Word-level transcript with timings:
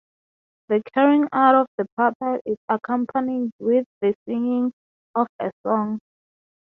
The 0.69 0.81
carrying 0.95 1.27
out 1.31 1.53
of 1.53 1.67
the 1.77 1.85
puppet 1.95 2.41
is 2.47 2.57
accompanied 2.67 3.51
with 3.59 3.85
the 4.01 4.15
singing 4.25 4.73
of 5.13 5.27
a 5.39 5.51
song. 5.63 5.99